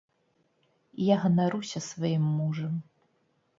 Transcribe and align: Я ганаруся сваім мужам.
Я 1.09 1.15
ганаруся 1.27 1.79
сваім 1.89 2.25
мужам. 2.41 2.73